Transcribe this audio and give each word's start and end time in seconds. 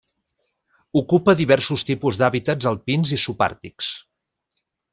Ocupa 1.01 1.35
diversos 1.41 1.85
tipus 1.89 2.19
d'hàbitats 2.21 2.71
alpins 2.71 3.13
i 3.19 3.21
subàrtics. 3.25 3.91